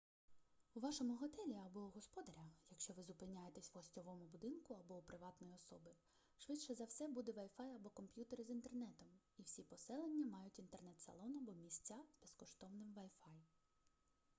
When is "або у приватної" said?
4.73-5.53